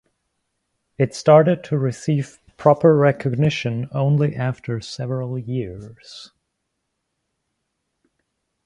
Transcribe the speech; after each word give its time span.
It 0.97 1.13
started 1.13 1.63
to 1.65 1.77
receive 1.77 2.39
proper 2.57 2.95
recognition 2.95 3.87
only 3.91 4.35
after 4.35 4.79
several 4.81 5.37
years. 5.37 6.31